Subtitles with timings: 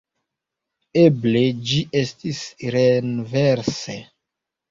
[1.01, 2.41] Eble ĝi estis
[2.77, 3.99] renverse.